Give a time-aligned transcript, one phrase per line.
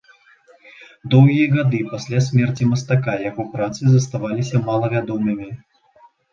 [1.13, 5.49] Доўгія гады пасля смерці мастака яго працы заставаліся малавядомымі.